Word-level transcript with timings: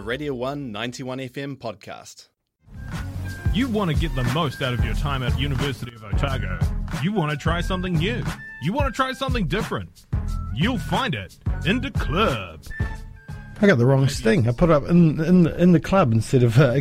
a 0.00 0.02
Radio 0.02 0.32
1 0.32 0.72
91 0.72 1.18
FM 1.18 1.58
podcast. 1.58 2.28
You 3.52 3.68
want 3.68 3.90
to 3.90 3.96
get 3.96 4.14
the 4.14 4.24
most 4.32 4.62
out 4.62 4.72
of 4.72 4.82
your 4.82 4.94
time 4.94 5.22
at 5.22 5.38
University 5.38 5.94
of 5.94 6.02
Otago. 6.02 6.58
You 7.02 7.12
want 7.12 7.32
to 7.32 7.36
try 7.36 7.60
something 7.60 7.92
new. 7.92 8.24
You 8.62 8.72
want 8.72 8.86
to 8.86 8.96
try 8.96 9.12
something 9.12 9.46
different. 9.46 10.06
You'll 10.54 10.78
find 10.78 11.14
it 11.14 11.36
in 11.66 11.82
the 11.82 11.90
club. 11.90 12.64
I 13.60 13.66
got 13.66 13.76
the 13.76 13.84
wrong 13.84 14.06
thing. 14.06 14.48
I 14.48 14.52
put 14.52 14.70
it 14.70 14.72
up 14.72 14.88
in 14.88 15.20
in 15.20 15.46
in 15.46 15.72
the 15.72 15.80
club 15.80 16.12
instead 16.12 16.44
of 16.44 16.58
uh, 16.58 16.80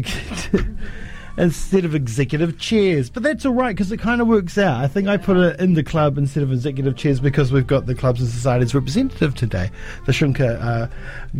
instead 1.37 1.83
of 1.83 1.95
executive 1.95 2.57
chairs. 2.57 3.09
But 3.09 3.23
that's 3.23 3.45
all 3.45 3.53
right 3.53 3.75
because 3.75 3.91
it 3.91 3.97
kind 3.97 4.21
of 4.21 4.27
works 4.27 4.57
out. 4.57 4.81
I 4.81 4.87
think 4.87 5.09
I 5.09 5.17
put 5.17 5.35
it 5.35 5.59
in 5.59 5.73
the 5.73 5.83
club 5.83 6.17
instead 6.17 6.43
of 6.43 6.53
executive 6.53 6.95
chairs 6.95 7.19
because 7.19 7.51
we've 7.51 7.67
got 7.67 7.85
the 7.85 7.95
clubs 7.95 8.21
and 8.21 8.29
societies 8.29 8.73
representative 8.73 9.35
today, 9.35 9.71
the 10.05 10.13
Shrinker 10.13 10.57
uh, 10.61 10.87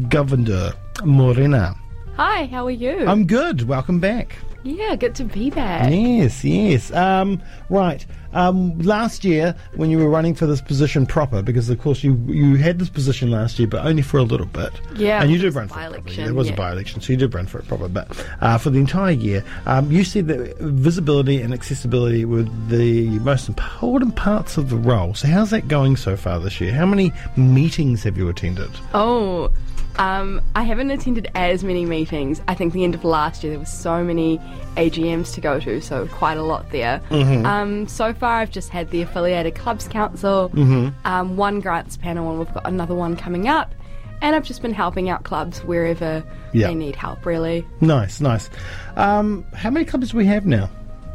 Governor 0.09 0.73
Morena. 1.05 1.75
Hi, 2.17 2.45
how 2.47 2.65
are 2.65 2.71
you? 2.71 3.05
I'm 3.07 3.25
good. 3.25 3.63
Welcome 3.67 3.99
back. 3.99 4.35
yeah, 4.63 4.95
good 4.97 5.15
to 5.15 5.23
be 5.23 5.49
back. 5.49 5.89
Yes, 5.89 6.43
yes. 6.43 6.91
Um, 6.91 7.41
right. 7.69 8.05
Um, 8.33 8.77
last 8.79 9.23
year, 9.23 9.55
when 9.75 9.89
you 9.89 9.97
were 9.97 10.09
running 10.09 10.35
for 10.35 10.45
this 10.45 10.61
position 10.61 11.05
proper, 11.05 11.41
because 11.41 11.69
of 11.69 11.79
course 11.81 12.03
you 12.03 12.13
you 12.27 12.57
had 12.57 12.77
this 12.77 12.89
position 12.89 13.31
last 13.31 13.57
year, 13.57 13.67
but 13.67 13.85
only 13.85 14.01
for 14.03 14.17
a 14.17 14.23
little 14.23 14.45
bit. 14.45 14.71
Yeah, 14.95 15.21
and 15.21 15.31
you 15.31 15.39
did 15.39 15.55
run 15.55 15.67
for 15.67 15.79
it 15.79 15.83
properly. 15.83 15.99
by-election, 16.01 16.25
There 16.25 16.33
was 16.33 16.49
a 16.49 16.53
by-election, 16.53 17.01
so 17.01 17.13
you 17.13 17.17
did 17.17 17.33
run 17.33 17.47
for 17.47 17.59
it 17.59 17.67
proper. 17.67 17.87
But 17.87 18.07
uh, 18.41 18.57
for 18.59 18.69
the 18.69 18.79
entire 18.79 19.13
year, 19.13 19.43
um, 19.65 19.91
you 19.91 20.03
said 20.03 20.27
that 20.27 20.57
visibility 20.59 21.41
and 21.41 21.53
accessibility 21.53 22.25
were 22.25 22.43
the 22.67 23.17
most 23.19 23.47
important 23.47 24.15
parts 24.15 24.57
of 24.57 24.69
the 24.69 24.77
role. 24.77 25.13
So 25.15 25.27
how's 25.27 25.49
that 25.51 25.67
going 25.69 25.95
so 25.95 26.15
far 26.17 26.39
this 26.39 26.59
year? 26.61 26.71
How 26.73 26.85
many 26.85 27.11
meetings 27.37 28.03
have 28.03 28.15
you 28.17 28.27
attended? 28.29 28.69
Oh, 28.93 29.51
um, 29.99 30.41
I 30.55 30.63
haven't 30.63 30.89
attended 30.91 31.29
as 31.35 31.63
many 31.63 31.85
meetings. 31.85 32.41
I 32.47 32.55
think 32.55 32.73
the 32.73 32.83
end 32.83 32.95
of 32.95 33.03
last 33.03 33.43
year 33.43 33.51
there 33.51 33.59
was 33.59 33.71
so 33.71 34.03
many 34.03 34.39
AGMs 34.75 35.33
to 35.35 35.41
go 35.41 35.59
to, 35.59 35.81
so 35.81 36.07
quite 36.07 36.37
a 36.37 36.43
lot 36.43 36.71
there. 36.71 37.01
Mm-hmm. 37.09 37.45
Um, 37.45 37.87
so 37.87 38.13
far, 38.13 38.37
I've 38.39 38.49
just 38.51 38.69
had 38.69 38.89
the 38.91 39.01
affiliated 39.01 39.55
clubs 39.55 39.87
council, 39.87 40.49
Mm-hmm. 40.53 40.89
um, 41.05 41.37
one 41.37 41.59
grants 41.59 41.97
panel, 41.97 42.29
and 42.29 42.39
we've 42.39 42.53
got 42.53 42.65
another 42.67 42.95
one 42.95 43.15
coming 43.15 43.47
up. 43.47 43.75
And 44.21 44.35
I've 44.35 44.43
just 44.43 44.61
been 44.61 44.73
helping 44.73 45.09
out 45.09 45.23
clubs 45.23 45.63
wherever 45.63 46.23
Yeah. 46.51 46.67
they 46.67 46.75
need 46.75 46.95
help, 46.95 47.25
really. 47.25 47.65
Nice, 47.79 48.19
nice. 48.19 48.49
Um, 48.97 49.45
how 49.53 49.69
many 49.69 49.85
clubs 49.85 50.11
do 50.11 50.17
we 50.17 50.25
have 50.25 50.45
now? 50.45 50.69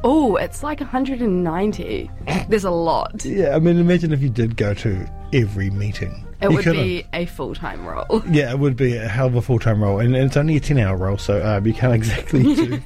Oh, 0.06 0.36
it's 0.36 0.62
like 0.62 0.80
190. 0.80 2.10
There's 2.48 2.64
a 2.64 2.70
lot. 2.70 3.24
Yeah, 3.24 3.56
I 3.56 3.58
mean, 3.58 3.78
imagine 3.78 4.12
if 4.12 4.20
you 4.20 4.28
did 4.28 4.56
go 4.56 4.74
to 4.74 5.06
every 5.33 5.70
meeting. 5.70 6.27
It 6.42 6.50
You 6.50 6.56
would 6.56 6.64
couldn't. 6.64 6.83
be 6.83 7.06
a 7.14 7.24
full 7.24 7.55
time 7.55 7.86
role. 7.86 8.22
Yeah, 8.30 8.50
it 8.50 8.58
would 8.58 8.77
be 8.77 8.97
a 8.97 9.08
hell 9.08 9.28
of 9.28 9.34
a 9.36 9.41
full 9.41 9.58
time 9.58 9.82
role, 9.82 10.00
and, 10.00 10.14
and 10.14 10.27
it's 10.27 10.36
only 10.36 10.56
a 10.56 10.60
ten 10.60 10.78
hour 10.78 10.94
role, 10.97 11.16
so 11.16 11.38
uh, 11.41 11.60
you 11.64 11.72
can't 11.72 11.94
exactly 11.94 12.42
do. 12.42 12.78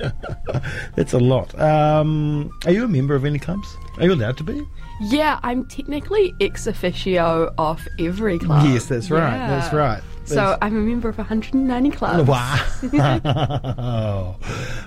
That's 0.96 1.12
a 1.12 1.18
lot. 1.18 1.58
Um, 1.60 2.50
are 2.66 2.72
you 2.72 2.84
a 2.84 2.88
member 2.88 3.14
of 3.14 3.24
any 3.24 3.38
clubs? 3.38 3.68
Are 3.98 4.04
you 4.04 4.14
allowed 4.14 4.36
to 4.38 4.44
be? 4.44 4.66
Yeah, 5.00 5.38
I'm 5.44 5.64
technically 5.66 6.34
ex 6.40 6.66
officio 6.66 7.54
of 7.56 7.86
every 8.00 8.38
club. 8.40 8.66
yes, 8.66 8.86
that's 8.86 9.10
right. 9.12 9.32
Yeah. 9.32 9.48
That's 9.60 9.72
right. 9.72 10.02
So 10.28 10.58
I'm 10.60 10.76
a 10.76 10.80
member 10.80 11.08
of 11.08 11.18
190 11.18 11.90
clubs. 11.90 12.28
wow. 12.28 12.64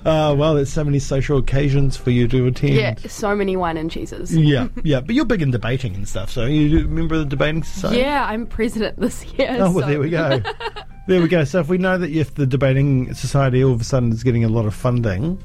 uh, 0.06 0.36
well, 0.38 0.56
there's 0.56 0.72
so 0.72 0.84
many 0.84 1.00
social 1.00 1.38
occasions 1.38 1.98
for 1.98 2.12
you 2.12 2.28
to 2.28 2.48
attend. 2.48 2.74
Yeah, 2.76 2.96
so 3.08 3.36
many 3.36 3.56
wine 3.56 3.78
and 3.78 3.90
cheeses. 3.90 4.36
Yeah, 4.36 4.68
yeah, 4.84 5.02
but 5.02 5.16
you're 5.16 5.26
big 5.26 5.42
in 5.42 5.52
debating 5.52 5.96
and 5.96 6.08
stuff, 6.08 6.32
so 6.32 6.46
you 6.46 6.80
a 6.80 6.88
member 6.88 7.16
of 7.16 7.22
the 7.22 7.30
debating 7.30 7.64
society. 7.64 8.00
Yeah, 8.00 8.26
I'm 8.26 8.46
president 8.46 9.00
this 9.00 9.26
year. 9.34 9.58
Oh, 9.60 9.72
well, 9.72 9.82
so- 9.82 9.88
there 9.88 10.00
we 10.00 10.10
go. 10.10 10.42
there 11.08 11.22
we 11.22 11.28
go. 11.28 11.44
So 11.44 11.60
if 11.60 11.68
we 11.68 11.78
know 11.78 11.98
that 11.98 12.10
if 12.12 12.36
the 12.36 12.46
debating 12.46 13.14
society 13.14 13.64
all 13.64 13.74
of 13.74 13.82
a 13.82 13.84
sudden 13.84 14.12
is 14.12 14.24
getting 14.24 14.44
a 14.44 14.50
lot 14.50 14.66
of 14.66 14.74
funding, 14.76 15.42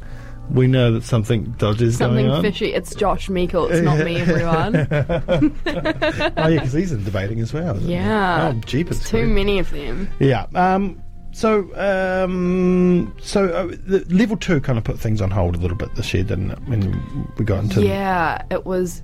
we 0.51 0.67
know 0.67 0.93
that 0.93 1.03
something 1.05 1.45
dodgy 1.59 1.87
is 1.87 1.99
Something 1.99 2.27
going 2.27 2.37
on. 2.37 2.43
fishy. 2.43 2.73
It's 2.75 2.95
Josh 2.95 3.29
Meikle. 3.29 3.67
It's 3.69 3.83
not 3.83 3.99
me, 4.05 4.17
everyone. 4.17 4.87
Oh 6.39 6.49
yeah, 6.49 6.61
because 6.61 6.73
he's 6.73 6.93
in 6.93 7.05
debating 7.05 7.41
as 7.41 7.53
well. 7.53 7.77
isn't 7.77 7.89
he? 7.89 7.95
Yeah. 7.95 8.53
Oh, 8.55 8.61
jeepers. 8.61 9.01
Too 9.05 9.23
creep. 9.23 9.29
many 9.35 9.59
of 9.59 9.71
them. 9.71 10.09
Yeah. 10.19 10.47
Um. 10.55 11.03
So, 11.33 11.69
um, 11.77 13.15
so 13.21 13.49
uh, 13.51 13.67
the 13.87 14.07
level 14.09 14.39
two 14.39 14.59
kind 14.61 14.79
of 14.79 14.85
put 14.85 14.99
things 14.99 15.21
on 15.21 15.31
hold 15.31 15.55
a 15.55 15.59
little 15.59 15.77
bit 15.77 15.95
this 15.95 16.15
year, 16.15 16.25
didn't 16.25 16.53
it? 16.53 16.59
When 16.67 17.29
we 17.37 17.45
got 17.45 17.65
into 17.65 17.83
Yeah, 17.85 18.43
it 18.51 18.65
was 18.65 19.03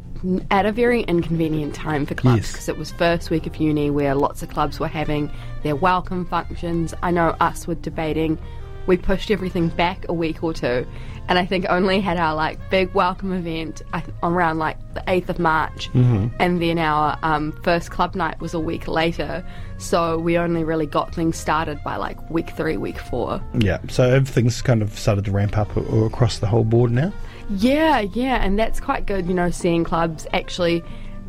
at 0.50 0.64
a 0.64 0.72
very 0.72 1.02
inconvenient 1.02 1.74
time 1.74 2.06
for 2.06 2.14
clubs 2.14 2.38
Yes. 2.38 2.52
because 2.52 2.68
it 2.70 2.78
was 2.78 2.90
first 2.92 3.28
week 3.28 3.46
of 3.46 3.56
uni 3.56 3.90
where 3.90 4.14
lots 4.14 4.42
of 4.42 4.48
clubs 4.48 4.80
were 4.80 4.88
having 4.88 5.30
their 5.62 5.76
welcome 5.76 6.24
functions. 6.24 6.94
I 7.02 7.10
know 7.10 7.36
us 7.40 7.66
were 7.66 7.74
debating, 7.74 8.38
we 8.86 8.96
pushed 8.96 9.30
everything 9.30 9.68
back 9.68 10.04
a 10.08 10.12
week 10.12 10.42
or 10.42 10.52
two, 10.52 10.86
and 11.28 11.38
I 11.38 11.46
think 11.46 11.66
only 11.68 12.00
had 12.00 12.16
our 12.16 12.34
like 12.34 12.58
big 12.70 12.92
welcome 12.94 13.32
event 13.32 13.82
around 14.22 14.58
like 14.58 14.76
the 14.94 15.02
eighth 15.08 15.28
of 15.28 15.38
March, 15.38 15.88
and 15.94 16.60
then 16.60 16.78
our 16.78 17.18
um, 17.22 17.52
first 17.62 17.90
club 17.90 18.14
night 18.14 18.40
was 18.40 18.54
a 18.54 18.60
week 18.60 18.88
later. 18.88 19.44
So 19.78 20.18
we 20.18 20.38
only 20.38 20.64
really 20.64 20.86
got 20.86 21.14
things 21.14 21.36
started 21.36 21.82
by 21.84 21.96
like 21.96 22.30
week 22.30 22.50
three, 22.50 22.76
week 22.76 22.98
four. 22.98 23.42
yeah. 23.58 23.78
So 23.88 24.04
everything's 24.04 24.62
kind 24.62 24.82
of 24.82 24.98
started 24.98 25.24
to 25.26 25.30
ramp 25.30 25.56
up 25.58 25.76
across 25.76 26.38
the 26.38 26.46
whole 26.46 26.64
board 26.64 26.90
now. 26.90 27.12
Yeah, 27.50 28.00
yeah, 28.00 28.44
and 28.44 28.58
that's 28.58 28.80
quite 28.80 29.06
good, 29.06 29.26
you 29.26 29.34
know, 29.34 29.50
seeing 29.50 29.84
clubs 29.84 30.26
actually 30.32 30.82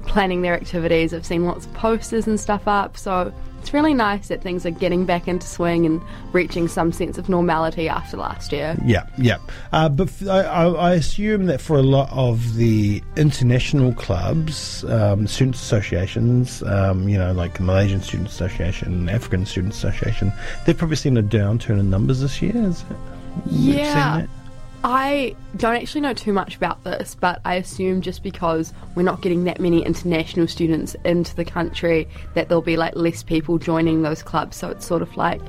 planning 0.06 0.42
their 0.42 0.54
activities. 0.54 1.14
I've 1.14 1.26
seen 1.26 1.46
lots 1.46 1.66
of 1.66 1.74
posters 1.74 2.28
and 2.28 2.40
stuff 2.40 2.68
up, 2.68 2.98
so 2.98 3.34
it's 3.60 3.74
really 3.74 3.94
nice 3.94 4.28
that 4.28 4.42
things 4.42 4.66
are 4.66 4.72
getting 4.72 5.06
back 5.06 5.28
into 5.28 5.48
swing 5.48 5.86
and 5.86 6.02
reaching 6.34 6.68
some 6.68 6.92
sense 6.92 7.18
of 7.18 7.30
normality 7.30 7.88
after 7.88 8.18
last 8.18 8.52
year. 8.52 8.76
Yeah, 8.84 9.08
yeah. 9.18 9.38
Uh, 9.72 9.88
but 9.88 10.10
f- 10.10 10.28
I, 10.28 10.42
I- 10.66 10.94
assume 10.96 11.46
that 11.46 11.62
for 11.62 11.78
a 11.78 11.82
lot 11.82 12.10
of 12.12 12.56
the 12.56 13.02
international 13.16 13.94
clubs, 13.94 14.84
um, 14.86 15.28
student 15.28 15.56
associations, 15.56 16.62
um, 16.64 17.08
you 17.08 17.18
know, 17.18 17.32
like 17.32 17.56
the 17.58 17.64
Malaysian 17.64 18.02
Student 18.02 18.28
Association, 18.28 19.08
African 19.08 19.46
Student 19.46 19.74
Association, 19.74 20.34
they've 20.66 20.78
probably 20.78 20.98
seen 20.98 21.16
a 21.18 21.24
downturn 21.24 21.80
in 21.80 21.90
numbers 21.90 22.20
this 22.20 22.42
year. 22.42 22.56
Is 22.56 22.82
it? 22.82 22.98
Yeah. 23.50 24.26
I 24.84 25.36
don't 25.56 25.76
actually 25.76 26.02
know 26.02 26.14
too 26.14 26.34
much 26.34 26.58
about 26.58 26.84
this, 26.84 27.16
but 27.16 27.40
I 27.46 27.56
assume 27.56 28.02
just 28.02 28.22
because 28.22 28.74
we're 28.96 29.04
not 29.04 29.22
getting 29.22 29.46
that 29.46 29.60
many 29.60 29.84
international 29.84 30.48
students 30.48 30.96
into 31.06 31.34
the 31.36 31.46
country, 31.46 32.08
that 32.34 32.50
there'll 32.50 32.62
be 32.62 32.76
like 32.76 32.96
less 32.96 33.24
people 33.24 33.58
joining 33.58 34.02
those 34.02 34.22
clubs. 34.22 34.58
So 34.58 34.70
it's 34.70 34.86
sort 34.86 35.02
of 35.02 35.16
like 35.16 35.42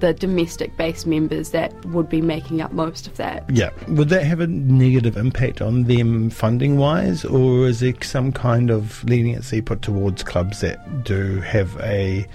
the 0.00 0.12
domestic 0.12 0.76
based 0.76 1.06
members 1.06 1.50
that 1.50 1.72
would 1.86 2.10
be 2.10 2.20
making 2.20 2.60
up 2.60 2.72
most 2.72 3.06
of 3.06 3.16
that. 3.16 3.48
Yeah. 3.48 3.70
Would 3.88 4.10
that 4.10 4.24
have 4.24 4.40
a 4.40 4.46
negative 4.46 5.16
impact 5.16 5.62
on 5.62 5.84
them 5.84 6.28
funding 6.28 6.76
wise, 6.76 7.24
or 7.24 7.68
is 7.68 7.80
there 7.80 7.94
some 8.02 8.32
kind 8.32 8.70
of 8.70 9.02
leniency 9.04 9.62
put 9.62 9.80
towards 9.80 10.22
clubs 10.22 10.60
that 10.60 11.04
do 11.04 11.40
have 11.40 11.74
a, 11.80 12.26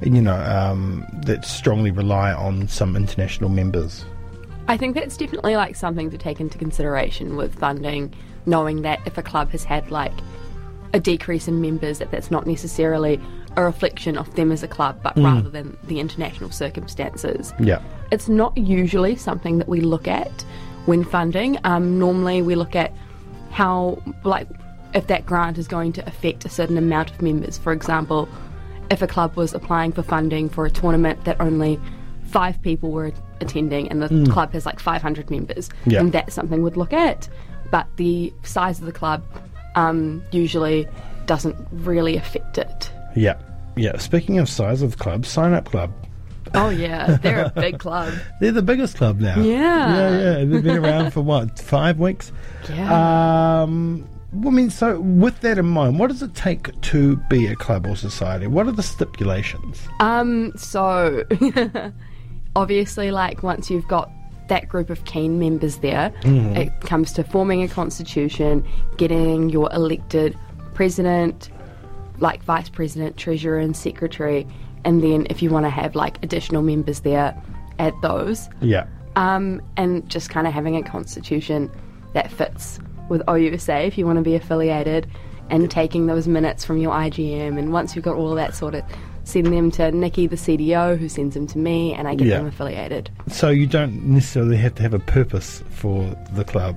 you 0.00 0.22
know, 0.22 0.34
um, 0.34 1.06
that 1.26 1.44
strongly 1.44 1.90
rely 1.90 2.32
on 2.32 2.68
some 2.68 2.96
international 2.96 3.50
members? 3.50 4.06
I 4.70 4.76
think 4.76 4.94
that's 4.94 5.16
definitely 5.16 5.56
like 5.56 5.74
something 5.74 6.10
to 6.12 6.16
take 6.16 6.38
into 6.38 6.56
consideration 6.56 7.34
with 7.34 7.58
funding, 7.58 8.14
knowing 8.46 8.82
that 8.82 9.00
if 9.04 9.18
a 9.18 9.22
club 9.22 9.50
has 9.50 9.64
had 9.64 9.90
like 9.90 10.12
a 10.92 11.00
decrease 11.00 11.48
in 11.48 11.60
members, 11.60 11.98
that 11.98 12.12
that's 12.12 12.30
not 12.30 12.46
necessarily 12.46 13.20
a 13.56 13.64
reflection 13.64 14.16
of 14.16 14.32
them 14.36 14.52
as 14.52 14.62
a 14.62 14.68
club, 14.68 15.00
but 15.02 15.16
rather 15.16 15.50
than 15.50 15.76
the 15.88 15.98
international 15.98 16.52
circumstances. 16.52 17.52
Yeah. 17.58 17.82
It's 18.12 18.28
not 18.28 18.56
usually 18.56 19.16
something 19.16 19.58
that 19.58 19.68
we 19.68 19.80
look 19.80 20.06
at 20.06 20.30
when 20.86 21.02
funding. 21.02 21.58
Um, 21.64 21.98
normally, 21.98 22.40
we 22.40 22.54
look 22.54 22.76
at 22.76 22.92
how, 23.50 24.00
like, 24.22 24.46
if 24.94 25.08
that 25.08 25.26
grant 25.26 25.58
is 25.58 25.66
going 25.66 25.92
to 25.94 26.06
affect 26.06 26.44
a 26.44 26.48
certain 26.48 26.78
amount 26.78 27.10
of 27.10 27.20
members. 27.20 27.58
For 27.58 27.72
example, 27.72 28.28
if 28.88 29.02
a 29.02 29.08
club 29.08 29.34
was 29.34 29.52
applying 29.52 29.90
for 29.90 30.04
funding 30.04 30.48
for 30.48 30.64
a 30.64 30.70
tournament 30.70 31.24
that 31.24 31.40
only 31.40 31.80
five 32.30 32.60
people 32.62 32.90
were 32.90 33.12
attending 33.40 33.88
and 33.88 34.02
the 34.02 34.30
club 34.30 34.52
has 34.52 34.64
like 34.66 34.78
500 34.80 35.30
members, 35.30 35.68
Yeah. 35.86 35.98
then 36.00 36.10
that's 36.10 36.34
something 36.34 36.62
we'd 36.62 36.76
look 36.76 36.92
at. 36.92 37.28
But 37.70 37.86
the 37.96 38.32
size 38.42 38.78
of 38.80 38.86
the 38.86 38.92
club 38.92 39.22
um, 39.74 40.22
usually 40.32 40.88
doesn't 41.26 41.56
really 41.72 42.16
affect 42.16 42.58
it. 42.58 42.90
Yeah. 43.14 43.38
Yeah. 43.76 43.96
Speaking 43.98 44.38
of 44.38 44.48
size 44.48 44.82
of 44.82 44.98
clubs, 44.98 45.28
Sign 45.28 45.52
Up 45.52 45.64
Club. 45.66 45.92
Oh, 46.54 46.70
yeah, 46.70 47.16
they're 47.22 47.44
a 47.44 47.50
big 47.50 47.78
club. 47.78 48.12
They're 48.40 48.50
the 48.50 48.62
biggest 48.62 48.96
club 48.96 49.20
now. 49.20 49.38
Yeah. 49.40 49.94
Yeah, 49.94 50.10
yeah. 50.38 50.44
They've 50.44 50.64
been 50.64 50.78
around 50.84 51.12
for 51.12 51.20
what, 51.20 51.58
five 51.60 52.00
weeks? 52.00 52.32
Yeah. 52.68 53.62
Um, 53.62 54.08
I 54.32 54.50
mean, 54.50 54.70
so 54.70 54.98
with 55.00 55.38
that 55.42 55.58
in 55.58 55.66
mind, 55.66 56.00
what 56.00 56.08
does 56.08 56.22
it 56.22 56.34
take 56.34 56.80
to 56.80 57.16
be 57.28 57.46
a 57.46 57.54
club 57.54 57.86
or 57.86 57.94
society? 57.94 58.48
What 58.48 58.66
are 58.66 58.72
the 58.72 58.82
stipulations? 58.82 59.80
Um, 60.00 60.52
so 60.56 61.24
obviously, 62.56 63.10
like 63.10 63.42
once 63.42 63.70
you've 63.70 63.88
got 63.88 64.10
that 64.48 64.68
group 64.68 64.90
of 64.90 65.04
keen 65.04 65.38
members 65.38 65.78
there, 65.78 66.12
it 66.24 66.80
comes 66.80 67.12
to 67.12 67.24
forming 67.24 67.62
a 67.62 67.68
constitution, 67.68 68.66
getting 68.96 69.48
your 69.48 69.72
elected 69.72 70.36
president, 70.74 71.50
like 72.18 72.42
vice 72.42 72.68
president, 72.68 73.16
treasurer, 73.16 73.58
and 73.58 73.76
secretary, 73.76 74.46
and 74.84 75.02
then 75.02 75.26
if 75.30 75.42
you 75.42 75.50
want 75.50 75.66
to 75.66 75.70
have 75.70 75.94
like 75.94 76.22
additional 76.22 76.62
members 76.62 77.00
there, 77.00 77.40
at 77.80 78.00
those. 78.02 78.48
Yeah. 78.60 78.86
Um, 79.16 79.60
and 79.76 80.08
just 80.08 80.30
kind 80.30 80.46
of 80.46 80.52
having 80.52 80.76
a 80.76 80.82
constitution 80.82 81.70
that 82.12 82.30
fits 82.30 82.78
with 83.08 83.22
OUSA 83.26 83.86
if 83.86 83.98
you 83.98 84.06
want 84.06 84.18
to 84.18 84.22
be 84.22 84.36
affiliated, 84.36 85.08
and 85.48 85.68
taking 85.68 86.06
those 86.06 86.28
minutes 86.28 86.64
from 86.64 86.78
your 86.78 86.92
IGM. 86.92 87.58
And 87.58 87.72
once 87.72 87.96
you've 87.96 88.04
got 88.04 88.16
all 88.16 88.34
that 88.36 88.54
sorted, 88.54 88.84
send 89.24 89.46
them 89.46 89.70
to 89.72 89.90
Nikki, 89.92 90.26
the 90.26 90.36
CDO, 90.36 90.96
who 90.98 91.08
sends 91.08 91.34
them 91.34 91.46
to 91.48 91.58
me, 91.58 91.92
and 91.94 92.08
I 92.08 92.14
get 92.14 92.26
Yeah. 92.28 92.38
them 92.38 92.46
affiliated. 92.46 93.10
So 93.28 93.48
you 93.50 93.66
don't 93.66 94.04
necessarily 94.04 94.56
have 94.56 94.74
to 94.76 94.82
have 94.82 94.94
a 94.94 94.98
purpose 94.98 95.62
for 95.70 96.14
the 96.34 96.44
club. 96.44 96.76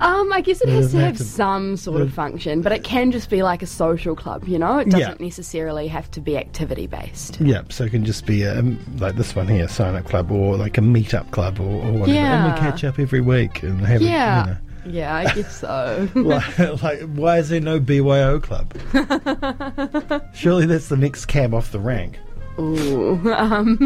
Um, 0.00 0.32
I 0.32 0.42
guess 0.42 0.60
it 0.60 0.68
has 0.68 0.92
to 0.92 1.00
have 1.00 1.16
to- 1.16 1.24
some 1.24 1.76
sort 1.76 2.00
of 2.02 2.12
function, 2.12 2.62
but 2.62 2.70
it 2.70 2.84
can 2.84 3.10
just 3.10 3.28
be 3.30 3.42
like 3.42 3.62
a 3.62 3.66
social 3.66 4.14
club, 4.14 4.46
you 4.46 4.56
know? 4.56 4.78
It 4.78 4.90
doesn't 4.90 5.20
necessarily 5.20 5.88
have 5.88 6.08
to 6.12 6.20
be 6.20 6.38
activity 6.38 6.86
based. 6.86 7.40
Yeah, 7.40 7.62
so 7.68 7.82
it 7.82 7.90
can 7.90 8.04
just 8.04 8.24
be 8.24 8.44
a, 8.44 8.62
like 9.00 9.16
this 9.16 9.34
one 9.34 9.48
here, 9.48 9.66
sign 9.66 9.96
up 9.96 10.04
club, 10.04 10.30
or 10.30 10.56
like 10.56 10.78
a 10.78 10.82
meet 10.82 11.14
up 11.14 11.28
club, 11.32 11.58
or, 11.58 11.64
or 11.64 11.92
whatever. 11.92 12.02
And 12.02 12.14
Yeah. 12.14 12.54
we 12.54 12.60
catch 12.60 12.84
up 12.84 13.00
every 13.00 13.20
week 13.20 13.64
and 13.64 13.80
have 13.80 14.00
Yeah. 14.00 14.36
A, 14.36 14.40
you 14.46 14.50
know. 14.52 14.56
Yeah, 14.88 15.14
I 15.14 15.34
guess 15.34 15.60
so. 15.60 16.08
like, 16.14 16.58
like, 16.82 17.00
why 17.14 17.38
is 17.38 17.48
there 17.48 17.60
no 17.60 17.78
BYO 17.80 18.40
club? 18.40 18.72
Surely 20.34 20.66
that's 20.66 20.88
the 20.88 20.96
next 20.96 21.26
cab 21.26 21.54
off 21.54 21.72
the 21.72 21.80
rank. 21.80 22.18
Ooh, 22.58 23.32
um, 23.34 23.78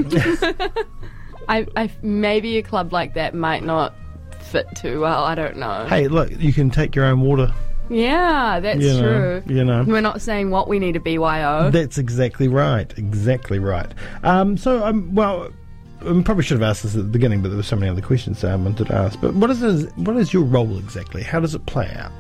I, 1.49 1.67
I, 1.77 1.91
maybe 2.03 2.57
a 2.59 2.63
club 2.63 2.93
like 2.93 3.15
that 3.15 3.35
might 3.35 3.65
not 3.65 3.95
fit 4.41 4.67
too 4.77 5.01
well. 5.01 5.25
I 5.25 5.35
don't 5.35 5.57
know. 5.57 5.87
Hey, 5.89 6.09
look, 6.09 6.31
you 6.39 6.53
can 6.53 6.71
take 6.71 6.95
your 6.95 7.05
own 7.05 7.21
water. 7.21 7.53
Yeah, 7.91 8.61
that's 8.61 8.81
You 8.81 8.95
know, 8.95 9.41
true. 9.41 9.55
you 9.55 9.65
know. 9.65 9.85
We're 9.87 10.01
not 10.01 10.23
saying 10.23 10.51
what 10.51 10.69
we 10.69 10.79
need 10.79 10.97
a 10.97 11.01
BYO. 11.01 11.71
That's 11.71 11.99
exactly 11.99 12.49
right. 12.49 12.91
Exactly 12.97 13.59
right. 13.59 13.93
Um, 14.23 14.57
so, 14.57 14.85
um, 14.85 15.15
well, 15.15 15.51
I 16.07 16.23
probably 16.23 16.43
should 16.43 16.61
have 16.61 16.69
asked 16.69 16.83
this 16.83 16.95
at 16.95 17.03
the 17.03 17.09
beginning, 17.09 17.43
but 17.43 17.49
there 17.49 17.57
were 17.57 17.63
so 17.63 17.77
many 17.77 17.91
other 17.91 18.03
questions 18.03 18.43
I 18.45 18.55
wanted 18.57 18.89
to 18.89 18.95
ask. 18.95 19.21
But 19.21 19.35
what 19.35 19.51
is 19.51 19.63
it, 19.63 19.97
what 19.97 20.17
is 20.17 20.33
your 20.33 20.43
role 20.43 20.79
exactly? 20.79 21.23
How 21.23 21.41
does 21.41 21.55
it 21.55 21.65
play 21.67 21.91
out? 21.97 22.13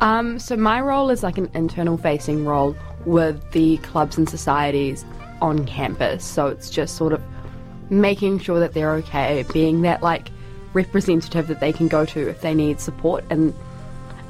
Um, 0.00 0.38
so 0.38 0.56
my 0.56 0.80
role 0.80 1.10
is 1.10 1.22
like 1.22 1.38
an 1.38 1.50
internal 1.54 1.98
facing 1.98 2.44
role 2.44 2.76
with 3.04 3.50
the 3.52 3.78
clubs 3.78 4.16
and 4.16 4.28
societies 4.28 5.04
on 5.40 5.66
campus. 5.66 6.24
So 6.24 6.46
it's 6.46 6.70
just 6.70 6.96
sort 6.96 7.12
of 7.12 7.22
making 7.90 8.38
sure 8.38 8.60
that 8.60 8.74
they're 8.74 8.92
okay, 8.94 9.44
being 9.52 9.82
that 9.82 10.02
like 10.02 10.28
representative 10.72 11.48
that 11.48 11.60
they 11.60 11.72
can 11.72 11.88
go 11.88 12.04
to 12.04 12.28
if 12.28 12.40
they 12.40 12.54
need 12.54 12.80
support. 12.80 13.24
And 13.30 13.54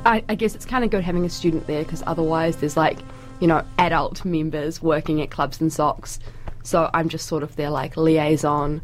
I, 0.07 0.25
I 0.29 0.35
guess 0.35 0.55
it's 0.55 0.65
kind 0.65 0.85
of 0.85 0.91
good 0.91 1.05
having 1.05 1.25
a 1.25 1.29
student 1.29 1.67
there 1.67 1.85
because 1.85 2.03
otherwise 2.07 2.57
there's 2.57 2.77
like, 2.77 2.99
you 3.41 3.47
know, 3.47 3.63
adult 3.79 4.25
members 4.25 4.81
working 4.83 5.21
at 5.21 5.31
clubs 5.31 5.61
and 5.61 5.73
socks. 5.73 6.19
So 6.63 6.91
I'm 6.93 7.09
just 7.09 7.27
sort 7.27 7.43
of 7.43 7.57
their 7.57 7.71
like 7.71 7.97
liaison. 7.97 8.83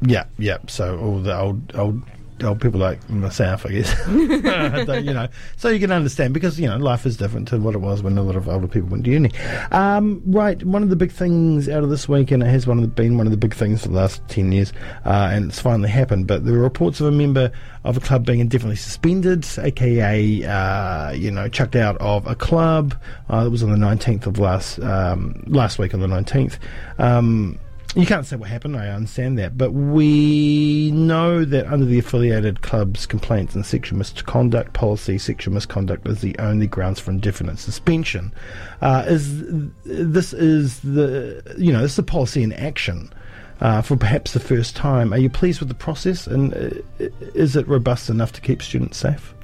Yeah, 0.00 0.24
yeah. 0.38 0.58
So 0.66 0.98
all 0.98 1.18
the 1.20 1.38
old 1.38 1.74
old 1.76 2.02
old 2.44 2.60
people 2.60 2.80
like 2.80 3.08
myself, 3.08 3.66
I 3.66 3.70
guess. 3.70 3.92
You 5.02 5.14
know, 5.14 5.28
so 5.56 5.68
you 5.68 5.80
can 5.80 5.90
understand 5.90 6.34
because 6.34 6.60
you 6.60 6.68
know 6.68 6.76
life 6.76 7.06
is 7.06 7.16
different 7.16 7.48
to 7.48 7.58
what 7.58 7.74
it 7.74 7.78
was 7.78 8.02
when 8.02 8.16
a 8.18 8.22
lot 8.22 8.36
of 8.36 8.48
older 8.48 8.68
people 8.68 8.88
went 8.88 9.04
to 9.04 9.10
uni. 9.10 9.30
Um, 9.70 10.22
right. 10.26 10.62
One 10.64 10.82
of 10.82 10.90
the 10.90 10.96
big 10.96 11.10
things 11.10 11.68
out 11.68 11.82
of 11.82 11.90
this 11.90 12.08
week, 12.08 12.30
and 12.30 12.42
it 12.42 12.46
has 12.46 12.66
one 12.66 12.78
of 12.78 12.82
the, 12.82 12.88
been 12.88 13.16
one 13.16 13.26
of 13.26 13.30
the 13.30 13.36
big 13.36 13.54
things 13.54 13.82
for 13.82 13.88
the 13.88 13.94
last 13.94 14.26
ten 14.28 14.52
years, 14.52 14.72
uh, 15.04 15.30
and 15.32 15.50
it's 15.50 15.60
finally 15.60 15.88
happened. 15.88 16.26
But 16.26 16.44
there 16.44 16.54
were 16.54 16.60
reports 16.60 17.00
of 17.00 17.06
a 17.06 17.10
member 17.10 17.50
of 17.84 17.96
a 17.96 18.00
club 18.00 18.26
being 18.26 18.40
indefinitely 18.40 18.76
suspended, 18.76 19.46
aka 19.58 20.44
uh, 20.44 21.12
you 21.12 21.30
know 21.30 21.48
chucked 21.48 21.76
out 21.76 21.96
of 21.98 22.26
a 22.26 22.34
club. 22.34 22.94
Uh, 23.30 23.44
it 23.46 23.50
was 23.50 23.62
on 23.62 23.70
the 23.70 23.78
nineteenth 23.78 24.26
of 24.26 24.38
last 24.38 24.78
um, 24.80 25.42
last 25.46 25.78
week 25.78 25.94
on 25.94 26.00
the 26.00 26.08
nineteenth. 26.08 26.58
Um, 26.98 27.58
you 27.94 28.06
can't 28.06 28.24
say 28.24 28.36
what 28.36 28.48
happened, 28.48 28.76
I 28.76 28.88
understand 28.88 29.38
that, 29.38 29.58
but 29.58 29.72
we 29.72 30.90
know 30.92 31.44
that 31.44 31.66
under 31.66 31.84
the 31.84 31.98
affiliated 31.98 32.62
club's 32.62 33.04
complaints 33.04 33.54
and 33.54 33.66
sexual 33.66 33.98
misconduct 33.98 34.72
policy, 34.72 35.18
sexual 35.18 35.52
misconduct 35.52 36.06
is 36.08 36.22
the 36.22 36.34
only 36.38 36.66
grounds 36.66 37.00
for 37.00 37.10
indefinite 37.10 37.58
suspension. 37.58 38.32
Uh, 38.80 39.04
is 39.06 39.42
this 39.84 40.32
is 40.32 40.80
the 40.80 41.42
you 41.58 41.70
know 41.70 41.82
this 41.82 41.92
is 41.92 41.98
a 41.98 42.02
policy 42.02 42.42
in 42.42 42.54
action 42.54 43.12
uh, 43.60 43.82
for 43.82 43.96
perhaps 43.96 44.32
the 44.32 44.40
first 44.40 44.74
time? 44.74 45.12
Are 45.12 45.18
you 45.18 45.28
pleased 45.28 45.60
with 45.60 45.68
the 45.68 45.74
process, 45.74 46.26
and 46.26 46.54
uh, 46.54 47.08
is 47.34 47.56
it 47.56 47.68
robust 47.68 48.08
enough 48.08 48.32
to 48.32 48.40
keep 48.40 48.62
students 48.62 48.96
safe? 48.96 49.34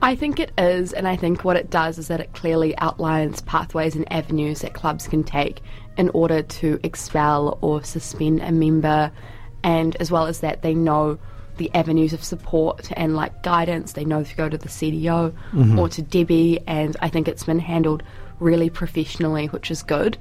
I 0.00 0.14
think 0.14 0.38
it 0.38 0.52
is, 0.56 0.92
and 0.92 1.08
I 1.08 1.16
think 1.16 1.44
what 1.44 1.56
it 1.56 1.70
does 1.70 1.98
is 1.98 2.06
that 2.08 2.20
it 2.20 2.32
clearly 2.32 2.76
outlines 2.78 3.40
pathways 3.40 3.96
and 3.96 4.10
avenues 4.12 4.60
that 4.60 4.72
clubs 4.72 5.08
can 5.08 5.24
take 5.24 5.60
in 5.98 6.08
order 6.10 6.42
to 6.42 6.80
expel 6.82 7.58
or 7.60 7.82
suspend 7.84 8.40
a 8.40 8.52
member, 8.52 9.12
and 9.62 9.96
as 9.96 10.10
well 10.10 10.26
as 10.26 10.40
that, 10.40 10.62
they 10.62 10.74
know 10.74 11.18
the 11.56 11.70
avenues 11.74 12.12
of 12.12 12.24
support 12.24 12.90
and 12.96 13.16
like 13.16 13.42
guidance. 13.42 13.92
They 13.92 14.04
know 14.04 14.22
to 14.22 14.36
go 14.36 14.48
to 14.48 14.56
the 14.56 14.68
CDO 14.68 15.32
mm-hmm. 15.32 15.78
or 15.78 15.88
to 15.90 16.00
Debbie, 16.00 16.60
and 16.66 16.96
I 17.02 17.08
think 17.08 17.28
it's 17.28 17.44
been 17.44 17.58
handled 17.58 18.02
really 18.38 18.70
professionally, 18.70 19.46
which 19.48 19.70
is 19.70 19.82
good. 19.82 20.16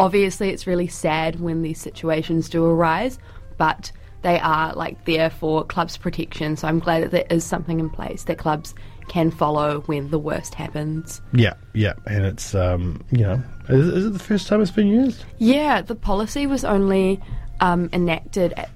Obviously, 0.00 0.48
it's 0.48 0.66
really 0.66 0.88
sad 0.88 1.40
when 1.40 1.62
these 1.62 1.80
situations 1.80 2.48
do 2.48 2.64
arise, 2.64 3.18
but 3.58 3.92
they 4.22 4.40
are 4.40 4.72
like 4.74 5.04
there 5.04 5.30
for 5.30 5.64
clubs' 5.64 5.96
protection. 5.96 6.56
So 6.56 6.66
I'm 6.66 6.78
glad 6.78 7.02
that 7.04 7.10
there 7.10 7.26
is 7.30 7.44
something 7.44 7.78
in 7.78 7.90
place 7.90 8.24
that 8.24 8.38
clubs 8.38 8.74
can 9.08 9.30
follow 9.30 9.80
when 9.86 10.10
the 10.10 10.18
worst 10.18 10.54
happens. 10.54 11.20
Yeah, 11.32 11.54
yeah, 11.74 11.94
and 12.06 12.24
it's 12.24 12.54
um, 12.54 13.04
you 13.10 13.22
know, 13.22 13.42
is, 13.68 13.86
is 13.88 14.06
it 14.06 14.12
the 14.12 14.18
first 14.18 14.46
time 14.48 14.60
it's 14.60 14.70
been 14.70 14.88
used? 14.88 15.24
Yeah, 15.38 15.82
the 15.82 15.94
policy 15.94 16.46
was 16.46 16.64
only 16.64 17.20
um, 17.60 17.88
enacted 17.92 18.52
at, 18.54 18.70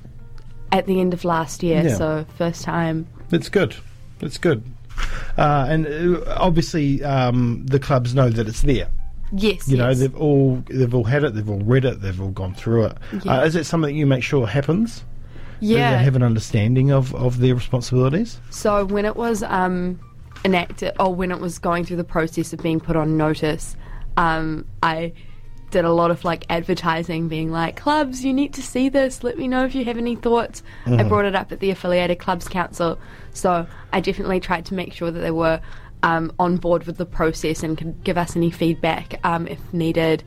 at 0.72 0.86
the 0.86 1.00
end 1.00 1.12
of 1.14 1.24
last 1.24 1.62
year, 1.62 1.82
Yeah. 1.82 1.96
so 1.96 2.26
first 2.36 2.64
time. 2.64 3.06
It's 3.30 3.48
good. 3.48 3.76
It's 4.20 4.38
good. 4.38 4.62
Uh, 5.38 5.66
and 5.68 5.86
uh, 5.86 6.34
obviously, 6.36 7.02
um, 7.02 7.64
the 7.66 7.78
clubs 7.78 8.14
know 8.14 8.28
that 8.28 8.46
it's 8.48 8.62
there. 8.62 8.88
Yes, 9.34 9.66
You 9.66 9.78
know, 9.78 9.88
yes. 9.88 10.00
they've 10.00 10.14
all 10.16 10.62
they've 10.68 10.94
all 10.94 11.04
had 11.04 11.24
it. 11.24 11.34
They've 11.34 11.48
all 11.48 11.60
read 11.62 11.86
it. 11.86 12.02
They've 12.02 12.20
all 12.20 12.30
gone 12.32 12.54
through 12.54 12.84
it. 12.86 12.98
Yeah. 13.24 13.38
Uh, 13.40 13.44
is 13.46 13.56
it 13.56 13.64
something 13.64 13.94
that 13.94 13.98
you 13.98 14.04
make 14.06 14.22
sure 14.22 14.46
happens? 14.46 15.04
Yeah. 15.60 15.96
they 15.96 16.04
have 16.04 16.16
an 16.16 16.22
understanding 16.24 16.90
of, 16.90 17.14
of 17.14 17.38
their 17.38 17.54
responsibilities? 17.54 18.40
So 18.50 18.84
when 18.84 19.04
it 19.06 19.16
was 19.16 19.42
um, 19.44 19.98
enacted, 20.44 20.92
or 20.98 21.14
when 21.14 21.30
it 21.30 21.40
was 21.40 21.58
going 21.58 21.84
through 21.84 21.96
the 21.98 22.04
process 22.04 22.52
of 22.52 22.60
being 22.62 22.80
put 22.80 22.96
on 22.96 23.16
notice, 23.16 23.76
um, 24.16 24.66
I 24.82 25.12
did 25.70 25.84
a 25.84 25.92
lot 25.92 26.10
of 26.10 26.24
like 26.24 26.44
advertising, 26.50 27.28
being 27.28 27.50
like, 27.50 27.76
"Clubs, 27.76 28.24
you 28.24 28.32
need 28.32 28.52
to 28.54 28.62
see 28.62 28.88
this. 28.88 29.24
Let 29.24 29.38
me 29.38 29.48
know 29.48 29.64
if 29.64 29.74
you 29.74 29.84
have 29.84 29.98
any 29.98 30.16
thoughts." 30.16 30.62
I 30.86 31.02
brought 31.02 31.24
it 31.24 31.34
up 31.34 31.50
at 31.52 31.60
the 31.60 31.70
affiliated 31.70 32.18
clubs 32.18 32.48
council, 32.48 32.98
so 33.32 33.66
I 33.92 34.00
definitely 34.00 34.40
tried 34.40 34.66
to 34.66 34.74
make 34.74 34.92
sure 34.92 35.10
that 35.10 35.20
they 35.20 35.30
were 35.30 35.60
um, 36.02 36.32
on 36.38 36.56
board 36.56 36.84
with 36.84 36.98
the 36.98 37.06
process 37.06 37.62
and 37.62 37.78
could 37.78 38.04
give 38.04 38.18
us 38.18 38.36
any 38.36 38.50
feedback 38.50 39.18
um, 39.24 39.46
if 39.48 39.60
needed, 39.72 40.24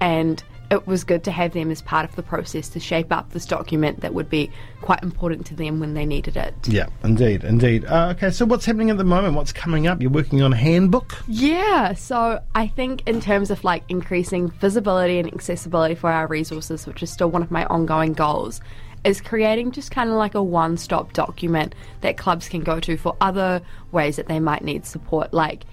and. 0.00 0.42
It 0.70 0.86
was 0.86 1.02
good 1.02 1.24
to 1.24 1.30
have 1.30 1.52
them 1.54 1.70
as 1.70 1.80
part 1.80 2.08
of 2.08 2.14
the 2.14 2.22
process 2.22 2.68
to 2.70 2.80
shape 2.80 3.10
up 3.10 3.30
this 3.30 3.46
document 3.46 4.00
that 4.00 4.12
would 4.12 4.28
be 4.28 4.50
quite 4.82 5.02
important 5.02 5.46
to 5.46 5.54
them 5.54 5.80
when 5.80 5.94
they 5.94 6.04
needed 6.04 6.36
it. 6.36 6.54
Yeah, 6.66 6.88
indeed, 7.02 7.42
indeed. 7.42 7.86
Uh, 7.86 8.12
okay, 8.16 8.30
so 8.30 8.44
what's 8.44 8.66
happening 8.66 8.90
at 8.90 8.98
the 8.98 9.04
moment? 9.04 9.34
What's 9.34 9.52
coming 9.52 9.86
up? 9.86 10.02
You're 10.02 10.10
working 10.10 10.42
on 10.42 10.52
a 10.52 10.56
handbook. 10.56 11.22
Yeah, 11.26 11.94
so 11.94 12.42
I 12.54 12.66
think 12.66 13.02
in 13.06 13.20
terms 13.20 13.50
of 13.50 13.64
like 13.64 13.82
increasing 13.88 14.50
visibility 14.50 15.18
and 15.18 15.32
accessibility 15.32 15.94
for 15.94 16.10
our 16.10 16.26
resources, 16.26 16.86
which 16.86 17.02
is 17.02 17.10
still 17.10 17.30
one 17.30 17.42
of 17.42 17.50
my 17.50 17.64
ongoing 17.66 18.12
goals, 18.12 18.60
is 19.04 19.20
creating 19.20 19.72
just 19.72 19.90
kind 19.90 20.10
of 20.10 20.16
like 20.16 20.34
a 20.34 20.42
one 20.42 20.76
stop 20.76 21.12
document 21.12 21.74
that 22.00 22.16
clubs 22.16 22.48
can 22.48 22.62
go 22.62 22.80
to 22.80 22.96
for 22.96 23.16
other 23.20 23.62
ways 23.92 24.16
that 24.16 24.26
they 24.28 24.40
might 24.40 24.62
need 24.62 24.84
support. 24.84 25.32
Like, 25.32 25.64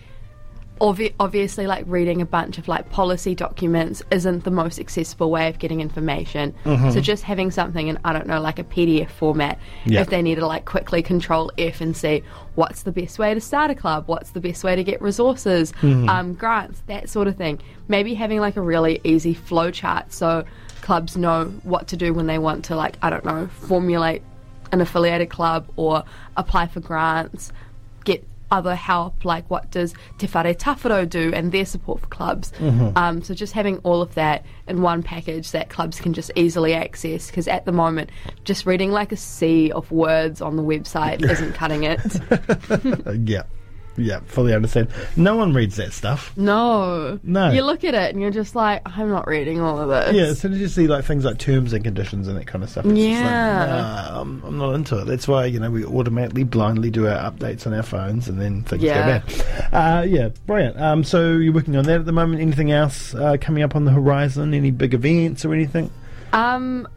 obvi- 0.82 1.14
obviously, 1.20 1.68
like 1.68 1.86
reading 1.88 2.22
a 2.22 2.26
bunch 2.26 2.58
of 2.58 2.68
like 2.68 2.90
policy 2.90 3.34
documents 3.36 4.04
isn't 4.12 4.44
the 4.44 4.52
most 4.52 4.80
accessible 4.80 5.32
way 5.32 5.48
of 5.48 5.58
getting 5.60 5.82
information. 5.82 6.54
So 6.92 7.02
just 7.02 7.24
having 7.24 7.52
something 7.52 7.88
in, 7.88 7.98
I 8.04 8.14
don't 8.14 8.28
know, 8.28 8.42
like 8.42 8.60
a 8.60 8.64
PDF 8.64 9.10
format, 9.10 9.60
if 10.02 10.10
they 10.10 10.22
need 10.22 10.36
to 10.36 10.46
like 10.46 10.66
quickly 10.66 11.02
control 11.02 11.52
F 11.58 11.82
and 11.82 11.96
see 11.96 12.24
what's 12.56 12.84
the 12.84 12.92
best 12.92 13.20
way 13.20 13.34
to 13.34 13.42
start 13.42 13.72
a 13.72 13.76
club, 13.76 14.08
what's 14.08 14.32
the 14.32 14.42
best 14.42 14.64
way 14.64 14.76
to 14.76 14.84
get 14.84 15.02
resources, 15.02 15.74
um, 16.10 16.34
grants, 16.34 16.82
that 16.88 17.10
sort 17.10 17.28
of 17.28 17.36
thing. 17.38 17.62
Maybe 17.88 18.14
having 18.14 18.40
like 18.40 18.58
a 18.58 18.62
really 18.62 19.00
easy 19.04 19.34
flow 19.34 19.72
chart 19.72 20.12
so 20.14 20.44
clubs 20.82 21.18
know 21.18 21.46
what 21.64 21.88
to 21.88 21.98
do 21.98 22.14
when 22.14 22.28
they 22.28 22.38
want 22.38 22.66
to 22.66 22.76
like, 22.76 22.98
I 23.02 23.10
don't 23.10 23.26
know, 23.26 23.48
formulate 23.48 24.22
an 24.72 24.82
affiliated 24.82 25.30
club 25.30 25.68
or 25.78 26.04
apply 26.38 26.68
for 26.68 26.80
grants, 26.80 27.52
other 28.56 28.76
help, 28.76 29.26
like 29.26 29.50
what 29.50 29.70
does 29.72 29.94
Te 30.18 30.28
Whare 30.28 30.54
Tāwharau 30.54 31.08
do 31.10 31.32
and 31.34 31.52
their 31.52 31.66
support 31.66 32.00
for 32.02 32.08
clubs. 32.08 32.52
Um, 32.96 33.22
so 33.22 33.34
just 33.34 33.54
having 33.54 33.78
all 33.80 34.02
of 34.02 34.16
that 34.16 34.46
in 34.68 34.82
one 34.82 35.04
package 35.04 35.52
that 35.52 35.70
clubs 35.70 36.00
can 36.00 36.14
just 36.14 36.32
easily 36.36 36.74
access, 36.74 37.28
because 37.28 37.48
at 37.48 37.66
the 37.66 37.72
moment, 37.72 38.10
just 38.44 38.66
reading 38.66 38.92
like 38.92 39.12
a 39.12 39.18
sea 39.18 39.72
of 39.72 39.92
words 39.92 40.42
on 40.42 40.56
the 40.56 40.64
website 40.64 41.22
isn't 41.30 41.54
cutting 41.54 41.84
it. 41.84 42.00
Yeah, 43.28 43.44
yeah, 43.98 44.20
fully 44.26 44.54
understand. 44.54 44.90
No 45.16 45.36
one 45.36 45.54
reads 45.54 45.76
that 45.78 45.94
stuff. 45.94 46.32
No. 46.38 47.20
No. 47.24 47.52
You 47.52 47.62
look 47.64 47.84
at 47.84 47.94
it 47.94 48.12
and 48.14 48.22
you're 48.22 48.32
just 48.32 48.56
like, 48.56 48.82
I'm 48.86 49.10
not 49.10 49.28
reading 49.28 49.62
all 49.62 49.80
of 49.80 49.90
this. 49.90 50.16
Yeah, 50.16 50.24
as 50.24 50.40
soon 50.40 50.54
as 50.54 50.60
you 50.60 50.68
see 50.68 50.88
like 50.88 51.06
things 51.06 51.24
like 51.26 51.38
terms 51.38 51.74
and 51.74 51.84
conditions 51.84 52.28
and 52.28 52.38
that 52.38 52.48
kind 52.48 52.64
of 52.64 52.70
stuff, 52.70 52.86
it's 52.86 52.94
just 52.96 53.08
like, 53.10 53.20
Yeah. 53.22 53.66
nah, 54.12 54.22
I'm, 54.22 54.44
I'm 54.44 54.58
not 54.58 54.74
into 54.76 55.00
it. 55.00 55.06
That's 55.06 55.28
why 55.28 55.46
you 55.46 55.60
know 55.60 55.72
we 55.72 55.86
automatically 55.86 56.44
blindly 56.44 56.90
do 56.90 57.08
our 57.08 57.32
updates 57.32 57.66
on 57.68 57.74
our 57.74 57.84
phones 57.84 58.28
and 58.28 58.40
then 58.40 58.64
things 58.64 58.84
Yeah. 58.84 59.20
go 59.22 59.36
bad. 59.36 59.74
Uh, 59.74 60.02
yeah, 60.04 60.30
brilliant. 60.46 60.80
Um, 60.80 61.04
so 61.04 61.34
you're 61.34 61.54
working 61.54 61.76
on 61.76 61.86
that 61.86 62.00
at 62.02 62.06
the 62.06 62.12
moment. 62.12 62.42
Anything 62.42 62.72
else 62.72 63.14
uh, 63.16 63.38
coming 63.40 63.64
up 63.64 63.76
on 63.76 63.86
the 63.86 63.92
horizon? 63.92 64.54
Any 64.54 64.72
big 64.72 64.94
events 64.94 65.46
or 65.46 65.54
anything? 65.54 65.90
Um, 66.34 66.88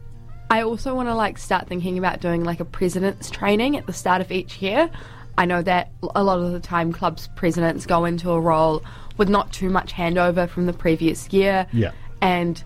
I 0.51 0.63
also 0.63 0.95
want 0.95 1.07
to 1.09 1.15
like 1.15 1.37
start 1.37 1.67
thinking 1.67 1.97
about 1.97 2.21
doing 2.21 2.43
like 2.43 2.59
a 2.59 2.65
president's 2.65 3.29
training 3.29 3.77
at 3.77 3.85
the 3.85 3.93
start 3.93 4.19
of 4.21 4.31
each 4.31 4.61
year. 4.61 4.89
I 5.39 5.45
know 5.45 5.61
that 5.61 5.89
a 6.15 6.21
lot 6.21 6.39
of 6.39 6.51
the 6.51 6.59
time 6.59 6.91
clubs 6.91 7.29
presidents 7.37 7.85
go 7.85 8.03
into 8.03 8.29
a 8.31 8.39
role 8.39 8.83
with 9.15 9.29
not 9.29 9.53
too 9.53 9.69
much 9.69 9.93
handover 9.93 10.49
from 10.49 10.65
the 10.65 10.73
previous 10.73 11.31
year. 11.31 11.65
Yeah. 11.71 11.91
And 12.21 12.61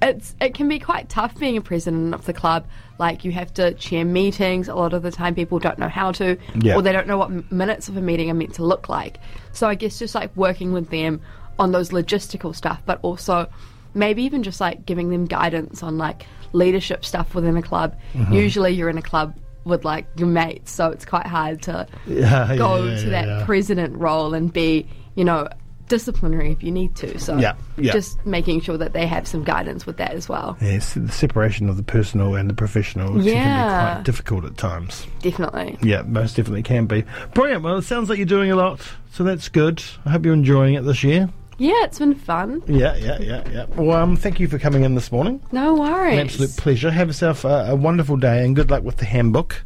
it's 0.00 0.36
it 0.40 0.54
can 0.54 0.68
be 0.68 0.78
quite 0.78 1.08
tough 1.08 1.36
being 1.40 1.56
a 1.56 1.60
president 1.60 2.14
of 2.14 2.24
the 2.24 2.32
club. 2.32 2.66
Like 3.00 3.24
you 3.24 3.32
have 3.32 3.52
to 3.54 3.74
chair 3.74 4.04
meetings. 4.04 4.68
A 4.68 4.76
lot 4.76 4.94
of 4.94 5.02
the 5.02 5.10
time, 5.10 5.34
people 5.34 5.58
don't 5.58 5.76
know 5.76 5.88
how 5.88 6.12
to, 6.12 6.38
Yeah. 6.54 6.76
or 6.76 6.82
they 6.82 6.92
don't 6.92 7.08
know 7.08 7.18
what 7.18 7.50
minutes 7.50 7.88
of 7.88 7.96
a 7.96 8.00
meeting 8.00 8.30
are 8.30 8.34
meant 8.34 8.54
to 8.54 8.64
look 8.64 8.88
like. 8.88 9.18
So 9.52 9.66
I 9.68 9.74
guess 9.74 9.98
just 9.98 10.14
like 10.14 10.30
working 10.36 10.72
with 10.72 10.90
them 10.90 11.20
on 11.58 11.72
those 11.72 11.90
logistical 11.90 12.54
stuff, 12.54 12.80
but 12.86 13.00
also 13.02 13.48
maybe 13.94 14.22
even 14.22 14.44
just 14.44 14.60
like 14.60 14.86
giving 14.86 15.10
them 15.10 15.26
guidance 15.26 15.82
on 15.82 15.98
like 15.98 16.26
leadership 16.52 17.04
stuff 17.04 17.34
within 17.34 17.56
a 17.56 17.62
club. 17.62 17.96
Mm-hmm. 18.14 18.32
Usually, 18.34 18.70
you're 18.70 18.88
in 18.88 18.98
a 18.98 19.02
club 19.02 19.34
with 19.68 19.84
like 19.84 20.06
your 20.16 20.28
mates, 20.28 20.70
so 20.72 20.90
it's 20.90 21.04
quite 21.04 21.26
hard 21.26 21.62
to 21.62 21.86
Yeah, 22.06 22.56
go 22.56 22.82
yeah, 22.84 22.96
to 22.96 23.04
yeah, 23.04 23.10
that 23.10 23.26
yeah. 23.28 23.44
president 23.44 23.96
role 23.96 24.34
and 24.34 24.52
be, 24.52 24.86
you 25.14 25.24
know, 25.24 25.48
disciplinary 25.88 26.52
if 26.52 26.62
you 26.62 26.70
need 26.70 26.94
to. 26.96 27.18
So 27.18 27.38
Yeah, 27.38 27.54
yeah. 27.76 27.92
just 27.92 28.24
making 28.26 28.60
sure 28.60 28.76
that 28.76 28.92
they 28.92 29.06
have 29.06 29.26
some 29.26 29.42
guidance 29.44 29.86
with 29.86 29.96
that 29.98 30.12
as 30.12 30.28
well. 30.28 30.56
Yes, 30.60 30.94
the 30.94 31.10
separation 31.10 31.68
of 31.68 31.76
the 31.76 31.82
personal 31.82 32.34
and 32.34 32.48
the 32.50 32.54
professional 32.54 33.08
can 33.14 33.22
be 33.24 33.30
quite 33.32 34.02
difficult 34.04 34.44
at 34.44 34.56
times. 34.58 35.06
Definitely. 35.22 35.78
Yeah, 35.82 36.02
most 36.02 36.36
definitely 36.36 36.62
can 36.62 36.86
be. 36.86 37.04
Brilliant. 37.34 37.62
Well, 37.62 37.78
it 37.78 37.82
sounds 37.82 38.08
like 38.10 38.18
you're 38.18 38.26
doing 38.26 38.50
a 38.50 38.56
lot, 38.56 38.80
so 39.12 39.24
that's 39.24 39.48
good. 39.48 39.82
I 40.04 40.10
hope 40.10 40.24
you're 40.24 40.34
enjoying 40.34 40.74
it 40.74 40.82
this 40.84 41.02
year. 41.02 41.30
Yeah, 41.58 41.84
it's 41.84 41.98
been 41.98 42.14
fun. 42.14 42.62
Yeah, 42.68 42.94
yeah, 42.96 43.18
yeah, 43.20 43.42
yeah. 43.50 43.66
Well, 43.74 43.90
um, 44.00 44.16
thank 44.16 44.38
you 44.38 44.46
for 44.46 44.60
coming 44.60 44.84
in 44.84 44.94
this 44.94 45.10
morning. 45.10 45.42
No 45.50 45.74
worries. 45.74 46.14
An 46.14 46.26
absolute 46.26 46.56
pleasure. 46.56 46.90
Have 46.90 47.08
yourself 47.08 47.44
a, 47.44 47.66
a 47.70 47.74
wonderful 47.74 48.16
day 48.16 48.44
and 48.44 48.54
good 48.54 48.70
luck 48.70 48.84
with 48.84 48.98
the 48.98 49.04
handbook 49.06 49.64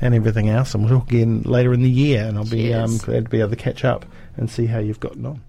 and 0.00 0.14
everything 0.14 0.48
else. 0.48 0.74
And 0.74 0.84
we'll 0.84 1.00
talk 1.00 1.12
again 1.12 1.42
later 1.42 1.74
in 1.74 1.82
the 1.82 1.90
year, 1.90 2.24
and 2.24 2.38
I'll 2.38 2.46
be 2.46 2.72
um, 2.72 2.96
glad 2.96 3.24
to 3.24 3.30
be 3.30 3.40
able 3.40 3.50
to 3.50 3.56
catch 3.56 3.84
up 3.84 4.06
and 4.38 4.50
see 4.50 4.66
how 4.66 4.78
you've 4.78 5.00
gotten 5.00 5.26
on. 5.26 5.42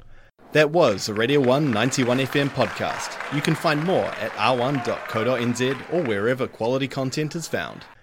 That 0.52 0.72
was 0.72 1.08
a 1.08 1.14
Radio 1.14 1.40
1 1.40 1.72
91 1.72 2.18
FM 2.20 2.50
podcast. 2.50 3.18
You 3.34 3.42
can 3.42 3.56
find 3.56 3.82
more 3.84 4.06
at 4.06 4.32
r1.co.nz 4.32 5.94
or 5.94 6.04
wherever 6.04 6.46
quality 6.46 6.90
content 6.90 7.36
is 7.36 7.48
found. 7.48 7.86